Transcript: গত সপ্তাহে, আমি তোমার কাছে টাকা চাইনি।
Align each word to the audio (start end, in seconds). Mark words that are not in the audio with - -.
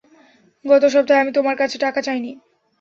গত 0.65 0.83
সপ্তাহে, 0.93 1.21
আমি 1.21 1.31
তোমার 1.37 1.55
কাছে 1.57 1.77
টাকা 1.77 1.99
চাইনি। 2.01 2.31